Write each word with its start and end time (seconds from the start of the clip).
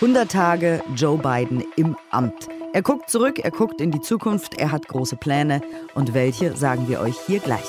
100 0.00 0.30
Tage 0.30 0.82
Joe 0.94 1.18
Biden 1.18 1.64
im 1.76 1.96
Amt. 2.10 2.48
Er 2.72 2.82
guckt 2.82 3.10
zurück, 3.10 3.38
er 3.38 3.50
guckt 3.50 3.80
in 3.80 3.90
die 3.90 4.00
Zukunft, 4.00 4.58
er 4.58 4.70
hat 4.70 4.86
große 4.86 5.16
Pläne. 5.16 5.60
Und 5.94 6.14
welche 6.14 6.56
sagen 6.56 6.88
wir 6.88 7.00
euch 7.00 7.16
hier 7.26 7.40
gleich. 7.40 7.68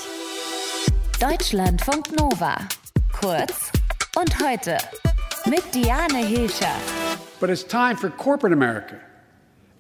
Deutschlandfunk 1.19 2.17
Nova. 2.19 2.55
Kurz 3.19 3.71
und 4.17 4.39
heute 4.39 4.77
mit 5.45 5.63
Diane 5.73 6.25
Hilscher. 6.25 6.75
But 7.39 7.50
it's 7.50 7.66
time 7.66 7.95
for 7.95 8.09
corporate 8.09 8.54
America 8.54 8.95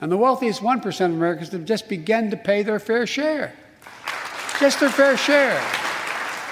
and 0.01 0.11
the 0.11 0.17
wealthiest 0.17 0.61
1% 0.61 0.85
of 0.85 1.11
Americans 1.11 1.49
to 1.49 1.59
just 1.59 1.87
begin 1.87 2.31
to 2.31 2.37
pay 2.37 2.63
their 2.63 2.79
fair 2.79 3.05
share. 3.05 3.53
Just 4.59 4.79
their 4.79 4.89
fair 4.89 5.17
share. 5.17 5.59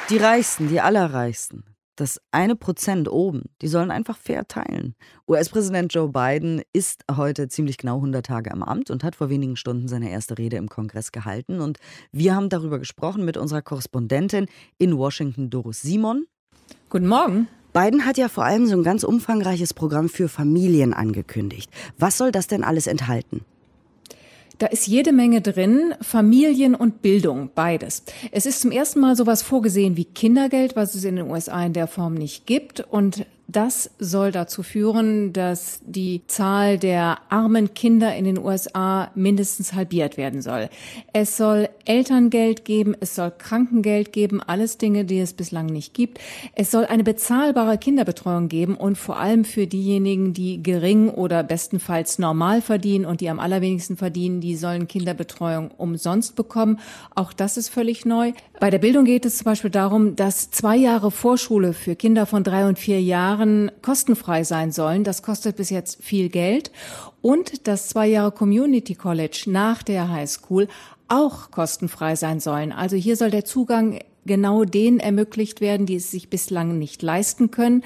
Die 0.09 0.17
Reichsten, 0.17 0.69
die 0.69 0.79
Allerreichsten, 0.79 1.63
das 1.98 2.21
eine 2.32 2.55
Prozent 2.55 3.11
oben, 3.11 3.43
die 3.61 3.68
sollen 3.68 3.91
einfach 3.91 4.18
fair 4.18 4.48
teilen. 4.48 4.95
US-Präsident 5.27 5.93
Joe 5.93 6.09
Biden 6.09 6.62
ist 6.71 7.04
heute 7.12 7.49
ziemlich 7.49 7.77
genau 7.77 7.95
100 7.95 8.26
Tage 8.26 8.52
im 8.52 8.63
Amt 8.63 8.90
und 8.90 9.04
hat 9.04 9.16
vor 9.16 9.30
wenigen 9.30 9.58
Stunden 9.58 9.88
seine 9.88 10.09
erste 10.09 10.38
Rede 10.38 10.57
im 10.57 10.70
Kongress 10.70 11.12
gehalten. 11.12 11.59
Und 11.59 11.80
wir 12.12 12.35
haben 12.35 12.49
darüber 12.49 12.80
gesprochen 12.80 13.26
mit 13.26 13.35
unserer 13.35 13.62
Korrespondentin 13.62 14.45
in 14.77 14.98
Washington, 14.98 15.49
Doris 15.49 15.81
Simon. 15.81 16.26
Guten 16.90 17.07
Morgen. 17.07 17.48
Biden 17.73 18.05
hat 18.05 18.18
ja 18.18 18.29
vor 18.29 18.45
allem 18.45 18.66
so 18.66 18.76
ein 18.76 18.84
ganz 18.84 19.04
umfangreiches 19.04 19.73
Programm 19.73 20.09
für 20.09 20.29
Familien 20.29 20.93
angekündigt. 20.93 21.70
Was 21.98 22.18
soll 22.18 22.32
das 22.32 22.48
denn 22.48 22.63
alles 22.63 22.88
enthalten? 22.88 23.45
Da 24.59 24.67
ist 24.67 24.88
jede 24.88 25.11
Menge 25.11 25.41
drin, 25.41 25.93
Familien 26.02 26.73
und 26.73 27.03
Bildung, 27.03 27.52
beides. 27.53 28.03
Es 28.31 28.48
ist 28.48 28.61
zum 28.61 28.71
ersten 28.71 28.99
Mal 28.99 29.15
sowas 29.15 29.43
vorgesehen 29.43 29.98
wie 29.98 30.05
Kindergeld, 30.05 30.75
was 30.75 30.95
es 30.95 31.03
in 31.03 31.17
den 31.17 31.29
USA 31.29 31.63
in 31.63 31.73
der 31.73 31.85
Form 31.85 32.15
nicht 32.15 32.48
gibt. 32.48 32.79
Und 32.79 33.25
das 33.57 33.89
soll 33.97 34.31
dazu 34.31 34.61
führen, 34.61 35.34
dass 35.34 35.79
die 35.84 36.21
Zahl 36.27 36.77
der 36.77 37.17
armen 37.29 37.73
Kinder 37.73 38.15
in 38.15 38.25
den 38.25 38.38
USA 38.38 39.09
mindestens 39.15 39.73
halbiert 39.73 40.15
werden 40.15 40.43
soll. 40.43 40.70
Es 41.12 41.37
soll 41.37 41.67
Elterngeld 41.85 42.65
geben, 42.65 42.95
es 42.99 43.15
soll 43.15 43.34
Krankengeld 43.35 44.13
geben, 44.13 44.43
alles 44.43 44.77
Dinge, 44.77 45.05
die 45.05 45.20
es 45.20 45.34
bislang 45.34 45.65
nicht 45.65 45.95
gibt. 45.95 46.20
Es 46.54 46.70
soll 46.70 46.85
eine 46.85 47.04
bezahlbare 47.04 47.79
Kinderbetreuung 47.79 48.48
geben 48.48 48.76
und 48.76 48.95
vor 48.95 49.17
allem 49.17 49.43
für 49.43 49.65
diejenigen, 49.65 50.34
die 50.34 50.62
gering 50.62 51.10
oder 51.10 51.41
bestenfalls 51.41 52.20
normal 52.20 52.62
verdienen 52.62 53.05
und 53.05 53.21
die 53.21 53.29
am 53.29 53.39
allerwenigsten 53.39 53.98
verdienen, 53.98 54.39
die 54.39 54.55
sollen 54.55 54.87
Kinderbetreuung 54.87 55.71
umsonst 55.71 56.35
bekommen. 56.35 56.79
Auch 57.15 57.34
das 57.34 57.57
ist 57.57 57.70
völlig 57.70 58.05
neu. 58.05 58.34
Bei 58.60 58.70
der 58.70 58.77
Bildung 58.77 59.05
geht 59.05 59.26
es 59.26 59.37
zum 59.37 59.45
Beispiel 59.45 59.71
darum, 59.71 60.15
dass 60.15 60.51
zwei 60.51 60.76
Jahre 60.76 61.10
Vorschule 61.10 61.73
für 61.73 61.95
Kinder 61.95 62.27
von 62.27 62.43
drei 62.43 62.67
und 62.67 62.77
vier 62.77 63.01
Jahren 63.01 63.46
Jahren 63.48 63.71
kostenfrei 63.81 64.44
sein 64.44 64.72
sollen. 64.72 65.03
Das 65.03 65.22
kostet 65.22 65.56
bis 65.56 65.69
jetzt 65.69 66.03
viel 66.03 66.29
Geld. 66.29 66.72
Und 67.22 67.67
dass 67.67 67.89
zwei 67.89 68.07
Jahre 68.07 68.31
Community 68.31 68.95
College 68.95 69.44
nach 69.47 69.84
der 69.84 70.09
High 70.09 70.29
School 70.29 70.67
auch 71.07 71.51
kostenfrei 71.51 72.16
sein 72.16 72.39
sollen. 72.39 72.72
Also 72.72 72.95
hier 72.95 73.16
soll 73.16 73.31
der 73.31 73.45
Zugang 73.45 74.00
genau 74.28 74.66
denen 74.66 75.00
ermöglicht 75.00 75.61
werden, 75.61 75.85
die 75.85 75.95
es 75.95 76.11
sich 76.11 76.29
bislang 76.29 76.78
nicht 76.78 77.01
leisten 77.01 77.50
können. 77.50 77.83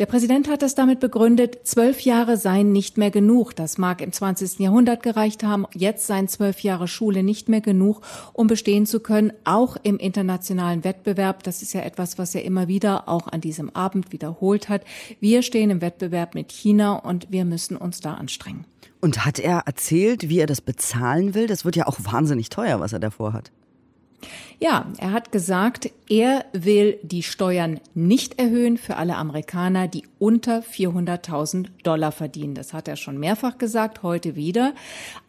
Der 0.00 0.06
Präsident 0.06 0.48
hat 0.48 0.62
das 0.62 0.74
damit 0.74 0.98
begründet, 0.98 1.60
zwölf 1.68 2.00
Jahre 2.00 2.36
seien 2.36 2.72
nicht 2.72 2.98
mehr 2.98 3.12
genug. 3.12 3.54
Das 3.54 3.78
mag 3.78 4.00
im 4.00 4.10
20. 4.10 4.58
Jahrhundert 4.58 5.04
gereicht 5.04 5.44
haben. 5.44 5.66
Jetzt 5.72 6.08
seien 6.08 6.26
zwölf 6.26 6.60
Jahre 6.60 6.88
Schule 6.88 7.22
nicht 7.22 7.48
mehr 7.48 7.60
genug, 7.60 8.00
um 8.32 8.48
bestehen 8.48 8.86
zu 8.86 8.98
können, 8.98 9.32
auch 9.44 9.76
im 9.84 9.98
internationalen 9.98 10.82
Wettbewerb. 10.82 11.44
Das 11.44 11.62
ist 11.62 11.74
ja 11.74 11.82
etwas, 11.82 12.18
was 12.18 12.34
er 12.34 12.44
immer 12.44 12.66
wieder 12.66 13.08
auch 13.08 13.28
an 13.28 13.40
diesem 13.40 13.70
Abend 13.70 14.10
wiederholt 14.10 14.68
hat. 14.68 14.82
Wir 15.20 15.42
stehen 15.42 15.70
im 15.70 15.80
Wettbewerb 15.80 16.34
mit 16.34 16.50
China 16.50 16.94
und 16.96 17.30
wir 17.30 17.44
müssen 17.44 17.76
uns 17.76 18.00
da 18.00 18.14
anstrengen. 18.14 18.64
Und 19.00 19.24
hat 19.24 19.38
er 19.38 19.62
erzählt, 19.66 20.28
wie 20.28 20.40
er 20.40 20.46
das 20.46 20.60
bezahlen 20.60 21.34
will? 21.34 21.46
Das 21.46 21.64
wird 21.64 21.76
ja 21.76 21.86
auch 21.86 21.98
wahnsinnig 22.00 22.48
teuer, 22.48 22.80
was 22.80 22.92
er 22.92 22.98
davor 23.00 23.32
hat. 23.32 23.52
Ja, 24.60 24.86
er 24.98 25.12
hat 25.12 25.32
gesagt, 25.32 25.90
er 26.08 26.44
will 26.52 26.98
die 27.02 27.22
Steuern 27.22 27.80
nicht 27.94 28.38
erhöhen 28.38 28.76
für 28.78 28.96
alle 28.96 29.16
Amerikaner, 29.16 29.88
die 29.88 30.04
unter 30.18 30.60
400.000 30.60 31.66
Dollar 31.82 32.12
verdienen. 32.12 32.54
Das 32.54 32.72
hat 32.72 32.88
er 32.88 32.96
schon 32.96 33.18
mehrfach 33.18 33.58
gesagt, 33.58 34.02
heute 34.02 34.36
wieder. 34.36 34.74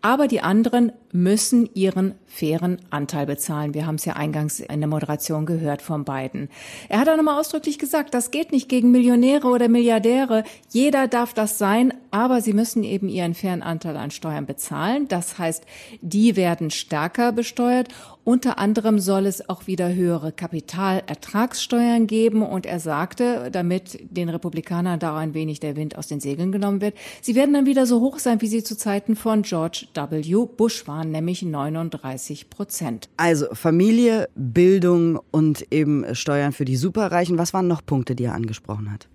Aber 0.01 0.28
die 0.28 0.41
anderen 0.41 0.91
müssen 1.11 1.69
ihren 1.73 2.16
fairen 2.28 2.78
Anteil 2.89 3.25
bezahlen. 3.25 3.73
Wir 3.73 3.85
haben 3.85 3.95
es 3.95 4.06
ja 4.06 4.13
eingangs 4.13 4.59
in 4.59 4.79
der 4.79 4.89
Moderation 4.89 5.45
gehört 5.45 5.81
von 5.81 6.03
beiden. 6.06 6.50
Er 6.89 7.00
hat 7.00 7.09
auch 7.09 7.17
nochmal 7.17 7.39
ausdrücklich 7.39 7.79
gesagt, 7.79 8.13
das 8.13 8.31
geht 8.31 8.51
nicht 8.51 8.69
gegen 8.69 8.91
Millionäre 8.91 9.47
oder 9.47 9.69
Milliardäre. 9.69 10.44
Jeder 10.72 11.07
darf 11.07 11.33
das 11.33 11.57
sein, 11.57 11.94
aber 12.15 12.39
sie 12.39 12.53
müssen 12.53 12.85
eben 12.85 13.09
ihren 13.09 13.33
fairen 13.33 13.61
Anteil 13.61 13.97
an 13.97 14.09
Steuern 14.09 14.45
bezahlen. 14.45 15.09
Das 15.09 15.37
heißt, 15.37 15.65
die 15.99 16.37
werden 16.37 16.71
stärker 16.71 17.33
besteuert. 17.33 17.89
Unter 18.23 18.57
anderem 18.57 18.99
soll 18.99 19.25
es 19.25 19.49
auch 19.49 19.67
wieder 19.67 19.93
höhere 19.93 20.31
Kapitalertragssteuern 20.31 22.07
geben. 22.07 22.41
Und 22.41 22.65
er 22.65 22.79
sagte, 22.79 23.51
damit 23.51 23.99
den 24.09 24.29
Republikanern 24.29 24.97
da 24.97 25.17
ein 25.17 25.33
wenig 25.33 25.59
der 25.59 25.75
Wind 25.75 25.97
aus 25.97 26.07
den 26.07 26.21
Segeln 26.21 26.53
genommen 26.53 26.79
wird, 26.79 26.95
sie 27.21 27.35
werden 27.35 27.53
dann 27.53 27.65
wieder 27.65 27.85
so 27.85 27.99
hoch 27.99 28.17
sein, 28.19 28.41
wie 28.41 28.47
sie 28.47 28.63
zu 28.63 28.77
Zeiten 28.77 29.17
von 29.17 29.41
George 29.41 29.87
W. 29.93 30.45
Bush 30.55 30.87
waren, 30.87 31.11
nämlich 31.11 31.43
39 31.43 32.49
Prozent. 32.49 33.09
Also 33.17 33.47
Familie, 33.51 34.29
Bildung 34.35 35.19
und 35.31 35.69
eben 35.73 36.15
Steuern 36.15 36.53
für 36.53 36.63
die 36.63 36.77
Superreichen. 36.77 37.37
Was 37.37 37.53
waren 37.53 37.67
noch 37.67 37.85
Punkte, 37.85 38.15
die 38.15 38.23
er 38.23 38.35
angesprochen 38.35 38.89
hat? 38.89 39.09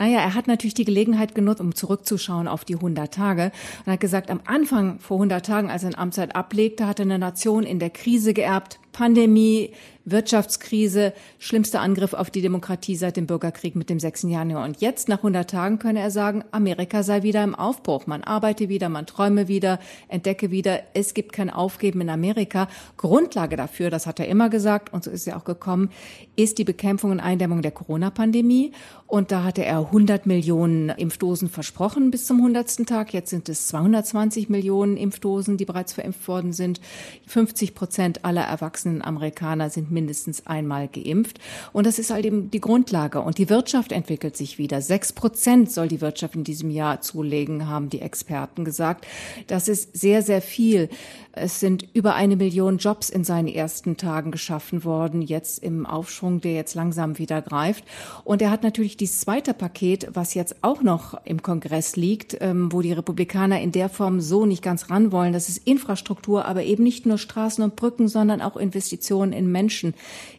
Naja, 0.00 0.20
er 0.20 0.34
hat 0.34 0.46
natürlich 0.46 0.72
die 0.72 0.86
Gelegenheit 0.86 1.34
genutzt, 1.34 1.60
um 1.60 1.74
zurückzuschauen 1.74 2.48
auf 2.48 2.64
die 2.64 2.76
100 2.76 3.12
Tage. 3.12 3.52
Und 3.84 3.92
hat 3.92 4.00
gesagt, 4.00 4.30
am 4.30 4.40
Anfang 4.46 4.98
vor 4.98 5.18
100 5.18 5.44
Tagen, 5.44 5.68
als 5.68 5.82
er 5.82 5.90
in 5.90 5.98
Amtszeit 5.98 6.34
ablegte, 6.34 6.86
hatte 6.86 7.02
eine 7.02 7.18
Nation 7.18 7.64
in 7.64 7.78
der 7.78 7.90
Krise 7.90 8.32
geerbt, 8.32 8.80
Pandemie, 8.92 9.72
Wirtschaftskrise, 10.04 11.12
schlimmster 11.38 11.80
Angriff 11.80 12.14
auf 12.14 12.30
die 12.30 12.42
Demokratie 12.42 12.96
seit 12.96 13.16
dem 13.16 13.26
Bürgerkrieg 13.26 13.76
mit 13.76 13.90
dem 13.90 14.00
6. 14.00 14.22
Januar. 14.22 14.64
Und 14.64 14.80
jetzt, 14.80 15.08
nach 15.08 15.18
100 15.18 15.48
Tagen, 15.48 15.78
könne 15.78 16.00
er 16.00 16.10
sagen, 16.10 16.44
Amerika 16.50 17.02
sei 17.02 17.22
wieder 17.22 17.44
im 17.44 17.54
Aufbruch. 17.54 18.06
Man 18.06 18.24
arbeite 18.24 18.68
wieder, 18.68 18.88
man 18.88 19.06
träume 19.06 19.48
wieder, 19.48 19.78
entdecke 20.08 20.50
wieder. 20.50 20.80
Es 20.94 21.14
gibt 21.14 21.32
kein 21.32 21.50
Aufgeben 21.50 22.00
in 22.00 22.10
Amerika. 22.10 22.68
Grundlage 22.96 23.56
dafür, 23.56 23.90
das 23.90 24.06
hat 24.06 24.20
er 24.20 24.28
immer 24.28 24.48
gesagt, 24.48 24.92
und 24.92 25.04
so 25.04 25.10
ist 25.10 25.26
er 25.26 25.36
auch 25.36 25.44
gekommen, 25.44 25.90
ist 26.36 26.58
die 26.58 26.64
Bekämpfung 26.64 27.10
und 27.10 27.20
Eindämmung 27.20 27.62
der 27.62 27.72
Corona-Pandemie. 27.72 28.72
Und 29.06 29.32
da 29.32 29.44
hatte 29.44 29.64
er 29.64 29.78
100 29.78 30.24
Millionen 30.26 30.88
Impfdosen 30.88 31.48
versprochen 31.48 32.10
bis 32.10 32.26
zum 32.26 32.38
100. 32.38 32.86
Tag. 32.86 33.12
Jetzt 33.12 33.30
sind 33.30 33.48
es 33.48 33.66
220 33.68 34.48
Millionen 34.48 34.96
Impfdosen, 34.96 35.56
die 35.56 35.64
bereits 35.64 35.92
verimpft 35.92 36.26
worden 36.28 36.52
sind. 36.52 36.80
50 37.26 37.74
Prozent 37.74 38.24
aller 38.24 38.42
erwachsenen 38.42 38.79
Amerikaner 38.86 39.70
sind 39.70 39.90
mindestens 39.90 40.46
einmal 40.46 40.88
geimpft. 40.88 41.40
Und 41.72 41.86
das 41.86 41.98
ist 41.98 42.10
halt 42.10 42.24
eben 42.24 42.50
die 42.50 42.60
Grundlage. 42.60 43.20
Und 43.20 43.38
die 43.38 43.48
Wirtschaft 43.48 43.92
entwickelt 43.92 44.36
sich 44.36 44.58
wieder. 44.58 44.82
Sechs 44.82 45.12
Prozent 45.12 45.70
soll 45.70 45.88
die 45.88 46.00
Wirtschaft 46.00 46.34
in 46.34 46.44
diesem 46.44 46.70
Jahr 46.70 47.00
zulegen, 47.00 47.68
haben 47.68 47.90
die 47.90 48.00
Experten 48.00 48.64
gesagt. 48.64 49.06
Das 49.46 49.68
ist 49.68 49.96
sehr, 49.96 50.22
sehr 50.22 50.42
viel. 50.42 50.88
Es 51.32 51.60
sind 51.60 51.86
über 51.92 52.14
eine 52.16 52.34
Million 52.34 52.78
Jobs 52.78 53.08
in 53.08 53.22
seinen 53.22 53.46
ersten 53.46 53.96
Tagen 53.96 54.32
geschaffen 54.32 54.84
worden, 54.84 55.22
jetzt 55.22 55.62
im 55.62 55.86
Aufschwung, 55.86 56.40
der 56.40 56.54
jetzt 56.54 56.74
langsam 56.74 57.18
wieder 57.18 57.40
greift. 57.40 57.84
Und 58.24 58.42
er 58.42 58.50
hat 58.50 58.64
natürlich 58.64 58.96
dieses 58.96 59.20
zweite 59.20 59.54
Paket, 59.54 60.08
was 60.12 60.34
jetzt 60.34 60.56
auch 60.62 60.82
noch 60.82 61.14
im 61.24 61.42
Kongress 61.42 61.94
liegt, 61.94 62.36
ähm, 62.40 62.72
wo 62.72 62.82
die 62.82 62.92
Republikaner 62.92 63.60
in 63.60 63.70
der 63.70 63.88
Form 63.88 64.20
so 64.20 64.44
nicht 64.44 64.62
ganz 64.62 64.90
ran 64.90 65.12
wollen. 65.12 65.32
Das 65.32 65.48
ist 65.48 65.66
Infrastruktur, 65.66 66.46
aber 66.46 66.64
eben 66.64 66.82
nicht 66.82 67.06
nur 67.06 67.16
Straßen 67.16 67.62
und 67.62 67.76
Brücken, 67.76 68.08
sondern 68.08 68.40
auch 68.40 68.56
Investitionen 68.70 69.32
in 69.32 69.50
Menschen, 69.50 69.94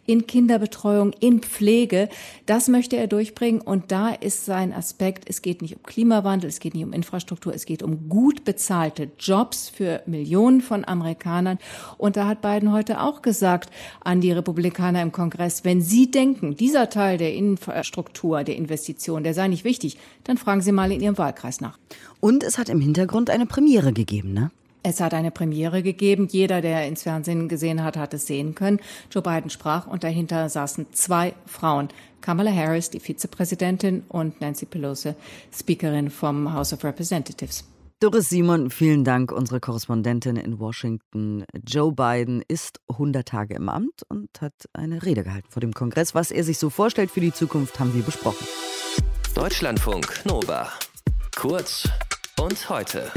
in 0.05 0.25
Kinderbetreuung, 0.25 1.13
in 1.19 1.41
Pflege. 1.41 2.07
Das 2.45 2.69
möchte 2.69 2.95
er 2.95 3.07
durchbringen. 3.07 3.61
Und 3.61 3.91
da 3.91 4.09
ist 4.09 4.45
sein 4.45 4.73
Aspekt, 4.73 5.25
es 5.27 5.41
geht 5.41 5.61
nicht 5.61 5.75
um 5.75 5.83
Klimawandel, 5.83 6.49
es 6.49 6.59
geht 6.59 6.73
nicht 6.73 6.85
um 6.85 6.93
Infrastruktur, 6.93 7.53
es 7.53 7.65
geht 7.65 7.83
um 7.83 8.07
gut 8.09 8.45
bezahlte 8.45 9.11
Jobs 9.19 9.69
für 9.69 10.01
Millionen 10.05 10.61
von 10.61 10.85
Amerikanern. 10.85 11.59
Und 11.97 12.15
da 12.15 12.25
hat 12.27 12.41
Biden 12.41 12.71
heute 12.71 13.01
auch 13.01 13.21
gesagt 13.21 13.69
an 14.03 14.21
die 14.21 14.31
Republikaner 14.31 15.01
im 15.01 15.11
Kongress, 15.11 15.65
wenn 15.65 15.81
Sie 15.81 16.09
denken, 16.09 16.55
dieser 16.55 16.89
Teil 16.89 17.17
der 17.17 17.33
Infrastruktur, 17.33 18.43
der 18.43 18.55
Investition, 18.55 19.23
der 19.23 19.33
sei 19.33 19.49
nicht 19.49 19.65
wichtig, 19.65 19.97
dann 20.23 20.37
fragen 20.37 20.61
Sie 20.61 20.71
mal 20.71 20.91
in 20.91 21.01
Ihrem 21.01 21.17
Wahlkreis 21.17 21.59
nach. 21.59 21.77
Und 22.21 22.43
es 22.43 22.57
hat 22.57 22.69
im 22.69 22.79
Hintergrund 22.79 23.29
eine 23.29 23.45
Premiere 23.45 23.93
gegeben, 23.93 24.33
ne? 24.33 24.51
Es 24.83 24.99
hat 24.99 25.13
eine 25.13 25.29
Premiere 25.29 25.83
gegeben. 25.83 26.27
Jeder, 26.31 26.61
der 26.61 26.87
ins 26.87 27.03
Fernsehen 27.03 27.47
gesehen 27.47 27.83
hat, 27.83 27.97
hat 27.97 28.13
es 28.13 28.25
sehen 28.25 28.55
können. 28.55 28.79
Joe 29.11 29.21
Biden 29.21 29.51
sprach 29.51 29.85
und 29.85 30.03
dahinter 30.03 30.49
saßen 30.49 30.87
zwei 30.91 31.33
Frauen. 31.45 31.89
Kamala 32.21 32.51
Harris, 32.51 32.89
die 32.89 32.99
Vizepräsidentin, 32.99 34.03
und 34.07 34.41
Nancy 34.41 34.65
Pelosi, 34.65 35.13
Speakerin 35.51 36.09
vom 36.09 36.53
House 36.53 36.73
of 36.73 36.83
Representatives. 36.83 37.63
Doris 37.99 38.29
Simon, 38.29 38.71
vielen 38.71 39.03
Dank, 39.03 39.31
unsere 39.31 39.59
Korrespondentin 39.59 40.35
in 40.35 40.59
Washington. 40.59 41.45
Joe 41.67 41.91
Biden 41.91 42.43
ist 42.47 42.79
100 42.89 43.27
Tage 43.27 43.53
im 43.53 43.69
Amt 43.69 44.01
und 44.09 44.29
hat 44.41 44.53
eine 44.73 45.03
Rede 45.03 45.23
gehalten 45.23 45.47
vor 45.51 45.61
dem 45.61 45.73
Kongress. 45.73 46.15
Was 46.15 46.31
er 46.31 46.43
sich 46.43 46.57
so 46.57 46.71
vorstellt 46.71 47.11
für 47.11 47.21
die 47.21 47.31
Zukunft, 47.31 47.79
haben 47.79 47.93
wir 47.93 48.01
besprochen. 48.01 48.47
Deutschlandfunk 49.35 50.25
Nova. 50.25 50.67
Kurz 51.35 51.87
und 52.39 52.69
heute. 52.69 53.11